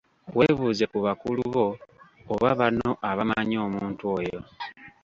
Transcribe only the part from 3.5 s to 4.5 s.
omuntu oyo.